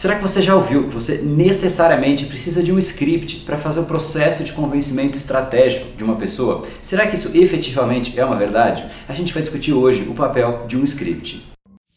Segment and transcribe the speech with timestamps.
[0.00, 3.84] Será que você já ouviu que você necessariamente precisa de um script para fazer o
[3.84, 6.62] processo de convencimento estratégico de uma pessoa?
[6.80, 8.82] Será que isso efetivamente é uma verdade?
[9.06, 11.49] A gente vai discutir hoje o papel de um script.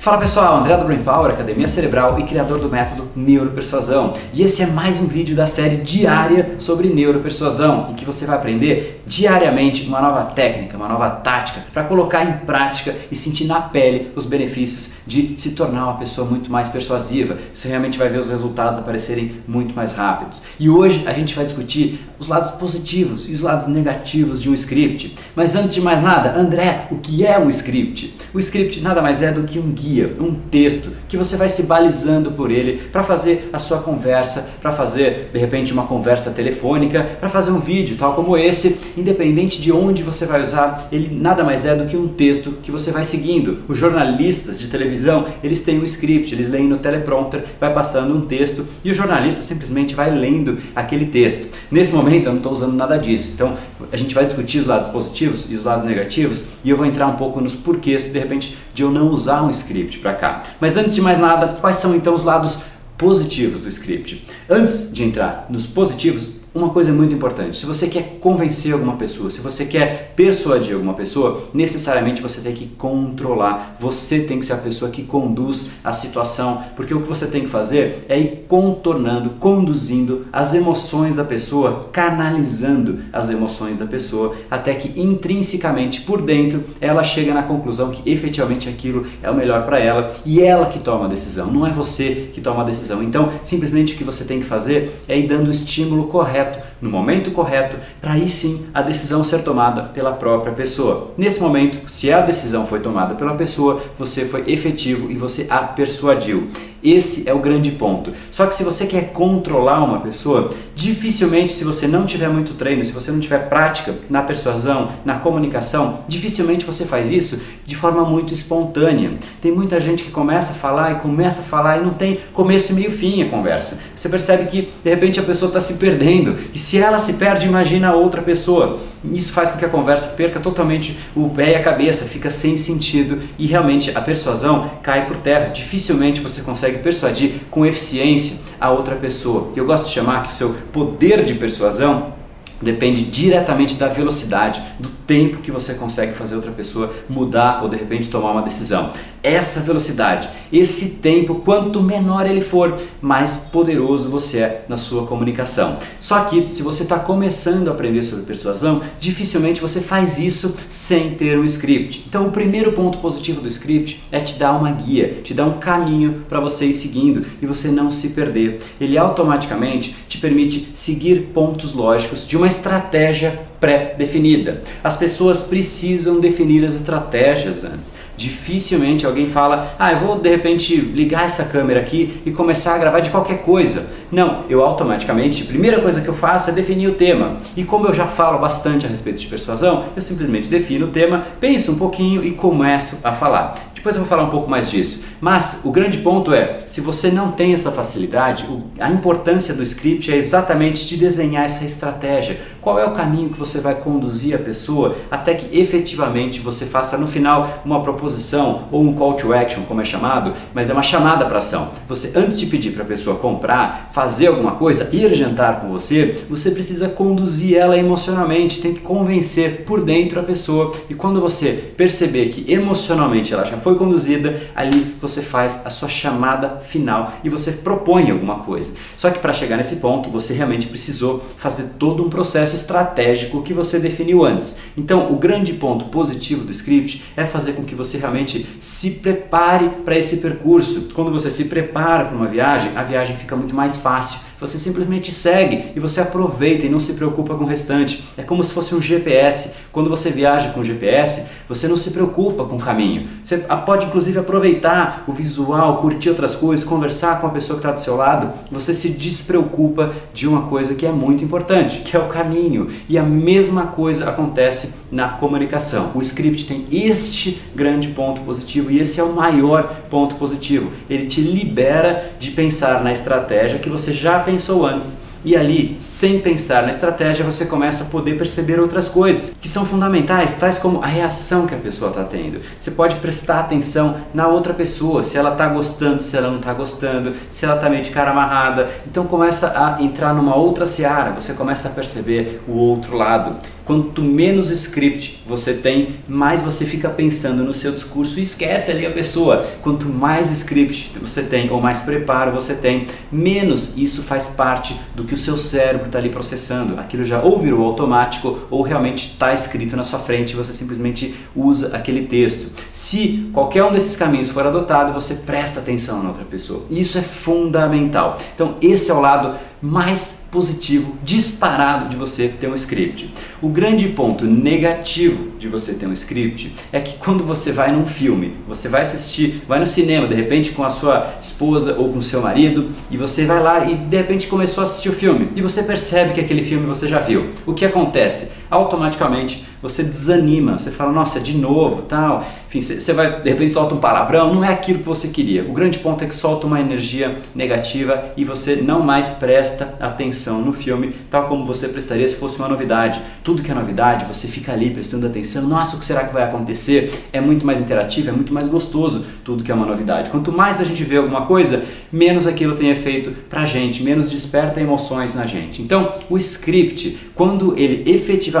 [0.00, 4.14] Fala pessoal, André do Brain Power, Academia Cerebral e criador do método Neuropersuasão.
[4.32, 8.36] E esse é mais um vídeo da série diária sobre neuropersuasão, em que você vai
[8.36, 13.60] aprender diariamente uma nova técnica, uma nova tática para colocar em prática e sentir na
[13.60, 17.36] pele os benefícios de se tornar uma pessoa muito mais persuasiva.
[17.52, 20.38] Você realmente vai ver os resultados aparecerem muito mais rápidos.
[20.58, 24.54] E hoje a gente vai discutir os lados positivos e os lados negativos de um
[24.54, 25.14] script.
[25.36, 28.16] Mas antes de mais nada, André, o que é um script?
[28.32, 31.48] O script nada mais é do que um guia guia, um texto que você vai
[31.48, 36.30] se balizando por ele para fazer a sua conversa, para fazer de repente uma conversa
[36.30, 41.14] telefônica, para fazer um vídeo tal como esse, independente de onde você vai usar, ele
[41.14, 43.58] nada mais é do que um texto que você vai seguindo.
[43.66, 48.20] Os jornalistas de televisão, eles têm um script, eles leem no teleprompter, vai passando um
[48.22, 51.48] texto e o jornalista simplesmente vai lendo aquele texto.
[51.70, 53.56] Nesse momento eu não estou usando nada disso, então
[53.92, 57.06] a gente vai discutir os lados positivos e os lados negativos e eu vou entrar
[57.08, 60.42] um pouco nos porquês de repente de eu não usar um script script para cá.
[60.60, 62.58] Mas antes de mais nada, quais são então os lados
[62.98, 64.26] positivos do script?
[64.48, 69.30] Antes de entrar nos positivos, uma coisa muito importante: se você quer convencer alguma pessoa,
[69.30, 73.76] se você quer persuadir alguma pessoa, necessariamente você tem que controlar.
[73.78, 77.42] Você tem que ser a pessoa que conduz a situação, porque o que você tem
[77.42, 84.34] que fazer é ir contornando, conduzindo as emoções da pessoa, canalizando as emoções da pessoa,
[84.50, 89.64] até que intrinsecamente por dentro ela chega na conclusão que efetivamente aquilo é o melhor
[89.64, 93.02] para ela e ela que toma a decisão, não é você que toma a decisão.
[93.02, 96.58] Então, simplesmente o que você tem que fazer é ir dando o estímulo correto correto,
[96.80, 101.12] no momento correto, para aí sim a decisão ser tomada pela própria pessoa.
[101.16, 105.58] Nesse momento, se a decisão foi tomada pela pessoa, você foi efetivo e você a
[105.58, 106.48] persuadiu.
[106.82, 108.12] Esse é o grande ponto.
[108.30, 112.84] Só que se você quer controlar uma pessoa, dificilmente, se você não tiver muito treino,
[112.84, 118.04] se você não tiver prática na persuasão, na comunicação, dificilmente você faz isso de forma
[118.04, 119.12] muito espontânea.
[119.40, 122.72] Tem muita gente que começa a falar e começa a falar e não tem começo,
[122.74, 123.78] meio fim a conversa.
[123.94, 127.46] Você percebe que de repente a pessoa está se perdendo e se ela se perde,
[127.46, 128.78] imagina a outra pessoa.
[129.12, 132.56] Isso faz com que a conversa perca totalmente o pé e a cabeça, fica sem
[132.56, 135.46] sentido e realmente a persuasão cai por terra.
[135.46, 139.50] Dificilmente você consegue consegue persuadir com eficiência a outra pessoa.
[139.56, 142.14] Eu gosto de chamar que o seu poder de persuasão
[142.62, 147.76] depende diretamente da velocidade, do tempo que você consegue fazer outra pessoa mudar ou de
[147.76, 148.92] repente tomar uma decisão.
[149.22, 155.76] Essa velocidade, esse tempo, quanto menor ele for, mais poderoso você é na sua comunicação.
[156.00, 161.14] Só que se você está começando a aprender sobre persuasão, dificilmente você faz isso sem
[161.14, 162.04] ter um script.
[162.08, 165.58] Então, o primeiro ponto positivo do script é te dar uma guia, te dar um
[165.58, 168.60] caminho para você ir seguindo e você não se perder.
[168.80, 174.62] Ele automaticamente te permite seguir pontos lógicos de uma estratégia pré-definida.
[174.82, 177.94] As pessoas precisam definir as estratégias antes.
[178.16, 182.78] Dificilmente alguém fala, ah, eu vou de repente ligar essa câmera aqui e começar a
[182.78, 183.86] gravar de qualquer coisa.
[184.10, 187.36] Não, eu automaticamente, a primeira coisa que eu faço é definir o tema.
[187.56, 191.24] E como eu já falo bastante a respeito de persuasão, eu simplesmente defino o tema,
[191.38, 193.70] penso um pouquinho e começo a falar.
[193.74, 195.04] Depois eu vou falar um pouco mais disso.
[195.20, 198.46] Mas o grande ponto é, se você não tem essa facilidade,
[198.78, 202.38] a importância do script é exatamente de desenhar essa estratégia.
[202.60, 206.96] Qual é o caminho que você vai conduzir a pessoa até que efetivamente você faça
[206.96, 210.82] no final uma proposição ou um call to action, como é chamado, mas é uma
[210.82, 211.70] chamada para ação.
[211.88, 216.24] Você antes de pedir para a pessoa comprar, fazer alguma coisa, ir jantar com você,
[216.28, 220.72] você precisa conduzir ela emocionalmente, tem que convencer por dentro a pessoa.
[220.88, 225.88] E quando você perceber que emocionalmente ela já foi conduzida, ali você faz a sua
[225.88, 228.74] chamada final e você propõe alguma coisa.
[228.96, 233.52] Só que para chegar nesse ponto, você realmente precisou fazer todo um processo estratégico que
[233.52, 234.60] você definiu antes.
[234.76, 239.68] Então, o grande ponto positivo do script é fazer com que você realmente se prepare
[239.84, 240.88] para esse percurso.
[240.94, 245.12] Quando você se prepara para uma viagem, a viagem fica muito mais fácil Você simplesmente
[245.12, 248.04] segue e você aproveita e não se preocupa com o restante.
[248.16, 249.54] É como se fosse um GPS.
[249.70, 253.08] Quando você viaja com GPS, você não se preocupa com o caminho.
[253.22, 257.74] Você pode inclusive aproveitar o visual, curtir outras coisas, conversar com a pessoa que está
[257.74, 258.32] do seu lado.
[258.50, 262.68] Você se despreocupa de uma coisa que é muito importante, que é o caminho.
[262.88, 265.92] E a mesma coisa acontece na comunicação.
[265.94, 270.72] O script tem este grande ponto positivo e esse é o maior ponto positivo.
[270.88, 276.20] Ele te libera de pensar na estratégia que você já pensou antes e ali, sem
[276.20, 280.82] pensar na estratégia, você começa a poder perceber outras coisas que são fundamentais, tais como
[280.82, 282.40] a reação que a pessoa está tendo.
[282.58, 286.54] Você pode prestar atenção na outra pessoa, se ela está gostando, se ela não está
[286.54, 288.70] gostando, se ela está meio de cara amarrada.
[288.86, 293.36] Então começa a entrar numa outra seara, você começa a perceber o outro lado.
[293.64, 298.84] Quanto menos script você tem, mais você fica pensando no seu discurso e esquece ali
[298.84, 299.46] a pessoa.
[299.62, 305.04] Quanto mais script você tem ou mais preparo você tem, menos isso faz parte do
[305.10, 306.78] que o seu cérebro está ali processando.
[306.78, 311.16] Aquilo já ou virou automático ou realmente está escrito na sua frente e você simplesmente
[311.34, 312.52] usa aquele texto.
[312.70, 316.64] Se qualquer um desses caminhos for adotado, você presta atenção na outra pessoa.
[316.70, 318.16] Isso é fundamental.
[318.32, 323.12] Então, esse é o lado mais positivo, disparado de você ter um script.
[323.42, 327.86] O grande ponto negativo de você ter um script é que quando você vai num
[327.86, 332.02] filme, você vai assistir, vai no cinema de repente com a sua esposa ou com
[332.02, 335.40] seu marido e você vai lá e de repente começou a assistir o filme e
[335.40, 337.30] você percebe que aquele filme você já viu.
[337.46, 338.39] O que acontece?
[338.50, 342.24] Automaticamente você desanima, você fala, nossa, de novo, tal.
[342.48, 345.44] Enfim, você vai, de repente solta um palavrão, não é aquilo que você queria.
[345.44, 350.40] O grande ponto é que solta uma energia negativa e você não mais presta atenção
[350.40, 353.00] no filme, tal como você prestaria se fosse uma novidade.
[353.22, 356.24] Tudo que é novidade, você fica ali prestando atenção, nossa, o que será que vai
[356.24, 357.08] acontecer?
[357.12, 360.10] É muito mais interativo, é muito mais gostoso tudo que é uma novidade.
[360.10, 361.62] Quanto mais a gente vê alguma coisa,
[361.92, 365.60] menos aquilo tem efeito pra gente, menos desperta emoções na gente.
[365.60, 367.88] Então, o script, quando ele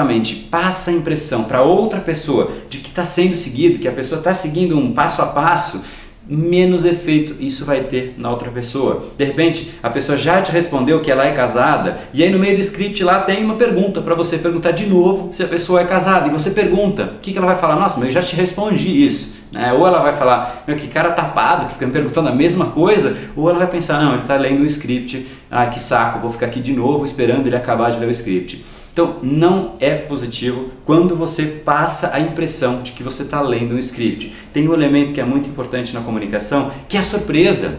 [0.00, 4.18] efetivamente passa a impressão para outra pessoa de que está sendo seguido, que a pessoa
[4.18, 5.84] está seguindo um passo a passo,
[6.26, 9.04] menos efeito isso vai ter na outra pessoa.
[9.16, 12.54] De repente, a pessoa já te respondeu que ela é casada, e aí no meio
[12.54, 15.84] do script lá tem uma pergunta para você perguntar de novo se a pessoa é
[15.84, 17.76] casada, e você pergunta, o que, que ela vai falar?
[17.76, 19.40] Nossa, mas eu já te respondi isso.
[19.50, 19.72] Né?
[19.72, 23.16] Ou ela vai falar, meu, que cara tapado, que fica me perguntando a mesma coisa,
[23.34, 26.46] ou ela vai pensar, não, ele está lendo o script, ah, que saco, vou ficar
[26.46, 28.64] aqui de novo esperando ele acabar de ler o script.
[29.00, 33.78] Então, não é positivo quando você passa a impressão de que você está lendo um
[33.78, 34.30] script.
[34.52, 37.78] Tem um elemento que é muito importante na comunicação, que é a surpresa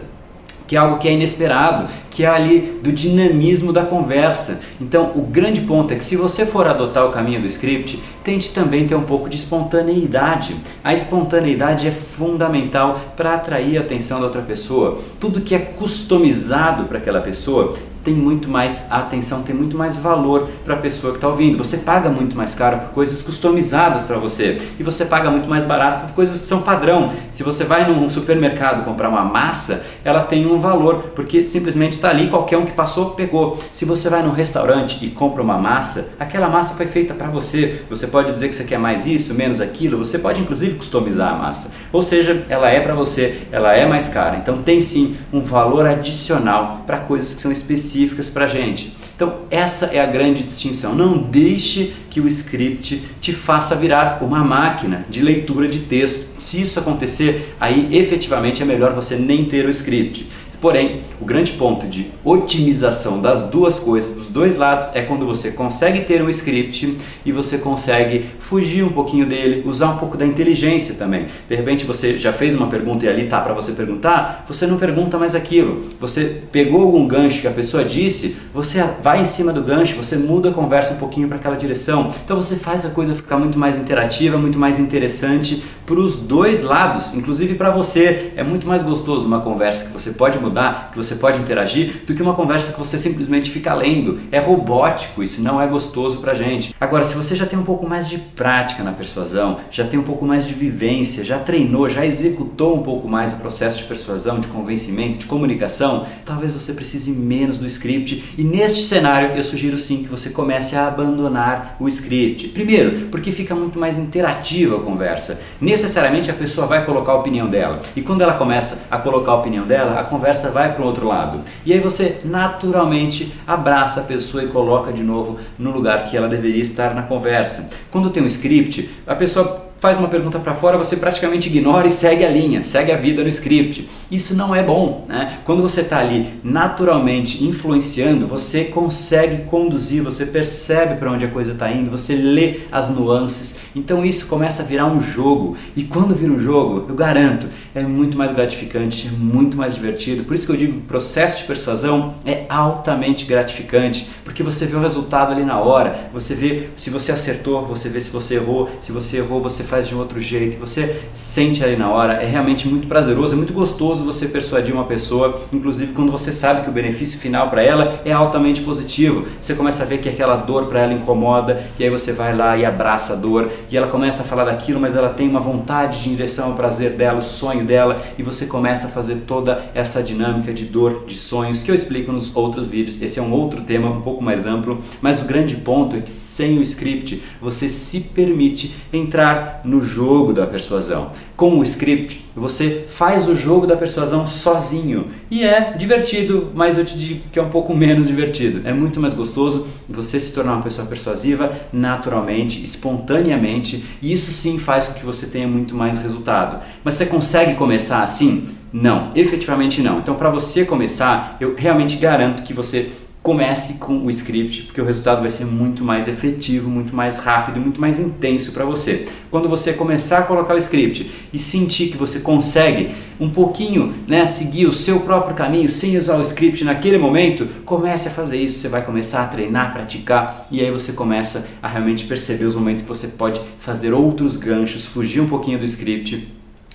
[0.66, 4.62] que é algo que é inesperado, que é ali do dinamismo da conversa.
[4.80, 8.54] Então, o grande ponto é que se você for adotar o caminho do script, tente
[8.54, 10.56] também ter um pouco de espontaneidade.
[10.82, 14.98] A espontaneidade é fundamental para atrair a atenção da outra pessoa.
[15.20, 17.74] Tudo que é customizado para aquela pessoa
[18.04, 21.56] tem muito mais atenção, tem muito mais valor para a pessoa que está ouvindo.
[21.58, 25.64] Você paga muito mais caro por coisas customizadas para você e você paga muito mais
[25.64, 27.12] barato por coisas que são padrão.
[27.30, 32.10] Se você vai num supermercado comprar uma massa, ela tem um valor porque simplesmente está
[32.10, 33.58] ali, qualquer um que passou pegou.
[33.70, 37.82] Se você vai num restaurante e compra uma massa, aquela massa foi feita para você.
[37.88, 39.98] Você pode dizer que você quer mais isso, menos aquilo.
[39.98, 41.70] Você pode inclusive customizar a massa.
[41.92, 44.36] Ou seja, ela é para você, ela é mais cara.
[44.38, 48.92] Então tem sim um valor adicional para coisas que são específicas específicas para gente.
[49.14, 50.94] Então, essa é a grande distinção.
[50.94, 56.40] Não deixe que o script te faça virar uma máquina de leitura de texto.
[56.40, 60.26] Se isso acontecer, aí efetivamente é melhor você nem ter o script.
[60.62, 65.50] Porém, o grande ponto de otimização das duas coisas, dos dois lados, é quando você
[65.50, 70.24] consegue ter um script e você consegue fugir um pouquinho dele, usar um pouco da
[70.24, 71.26] inteligência também.
[71.48, 74.78] De repente você já fez uma pergunta e ali tá para você perguntar, você não
[74.78, 75.82] pergunta mais aquilo.
[75.98, 80.14] Você pegou algum gancho que a pessoa disse, você vai em cima do gancho, você
[80.14, 82.14] muda a conversa um pouquinho para aquela direção.
[82.24, 86.62] Então você faz a coisa ficar muito mais interativa, muito mais interessante para os dois
[86.62, 88.32] lados, inclusive para você.
[88.36, 92.02] É muito mais gostoso uma conversa que você pode mudar mudar, que você pode interagir,
[92.06, 94.20] do que uma conversa que você simplesmente fica lendo.
[94.30, 96.74] É robótico, isso não é gostoso pra gente.
[96.78, 100.02] Agora, se você já tem um pouco mais de prática na persuasão, já tem um
[100.02, 104.38] pouco mais de vivência, já treinou, já executou um pouco mais o processo de persuasão,
[104.38, 108.22] de convencimento, de comunicação, talvez você precise menos do script.
[108.36, 112.48] E neste cenário, eu sugiro sim que você comece a abandonar o script.
[112.48, 115.40] Primeiro, porque fica muito mais interativa a conversa.
[115.60, 117.80] Necessariamente a pessoa vai colocar a opinião dela.
[117.96, 120.86] E quando ela começa a colocar a opinião dela, a conversa conversa vai para o
[120.86, 121.40] outro lado.
[121.64, 126.28] E aí você naturalmente abraça a pessoa e coloca de novo no lugar que ela
[126.28, 127.70] deveria estar na conversa.
[127.90, 131.90] Quando tem um script, a pessoa faz uma pergunta para fora, você praticamente ignora e
[131.90, 133.88] segue a linha, segue a vida no script.
[134.12, 135.40] Isso não é bom, né?
[135.44, 141.50] Quando você está ali naturalmente influenciando, você consegue conduzir, você percebe para onde a coisa
[141.50, 143.58] está indo, você lê as nuances.
[143.74, 145.56] Então isso começa a virar um jogo.
[145.74, 150.22] E quando vira um jogo, eu garanto, é muito mais gratificante, é muito mais divertido.
[150.22, 154.64] Por isso que eu digo que o processo de persuasão é altamente gratificante, porque você
[154.64, 158.36] vê o resultado ali na hora, você vê se você acertou, você vê se você
[158.36, 162.12] errou, se você errou, você faz de um outro jeito, você sente ali na hora.
[162.22, 166.60] É realmente muito prazeroso, é muito gostoso você persuadir uma pessoa, inclusive quando você sabe
[166.60, 169.26] que o benefício final para ela é altamente positivo.
[169.40, 172.54] Você começa a ver que aquela dor para ela incomoda, e aí você vai lá
[172.54, 176.02] e abraça a dor, e ela começa a falar daquilo, mas ela tem uma vontade
[176.02, 180.02] de direção ao prazer dela, o sonho dela, e você começa a fazer toda essa
[180.02, 183.00] dinâmica de dor, de sonhos que eu explico nos outros vídeos.
[183.00, 186.10] Esse é um outro tema um pouco mais amplo, mas o grande ponto é que
[186.10, 191.10] sem o script você se permite entrar no jogo da persuasão.
[191.36, 196.84] Com o script, você faz o jogo da persuasão sozinho e é divertido, mas eu
[196.84, 198.60] te digo que é um pouco menos divertido.
[198.64, 204.58] É muito mais gostoso você se tornar uma pessoa persuasiva naturalmente, espontaneamente, e isso sim
[204.58, 206.62] faz com que você tenha muito mais resultado.
[206.84, 208.48] Mas você consegue começar assim?
[208.72, 209.98] Não, efetivamente não.
[209.98, 212.90] Então, para você começar, eu realmente garanto que você
[213.22, 217.60] comece com o script, porque o resultado vai ser muito mais efetivo, muito mais rápido,
[217.60, 219.06] muito mais intenso para você.
[219.30, 224.26] Quando você começar a colocar o script e sentir que você consegue um pouquinho, né,
[224.26, 228.58] seguir o seu próprio caminho sem usar o script naquele momento, comece a fazer isso.
[228.58, 232.82] Você vai começar a treinar, praticar e aí você começa a realmente perceber os momentos
[232.82, 236.28] que você pode fazer outros ganchos, fugir um pouquinho do script,